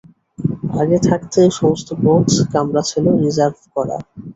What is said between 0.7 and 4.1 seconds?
আগে থাকতে সমস্ত পথ কামরা ছিল রিজার্ভ-করা।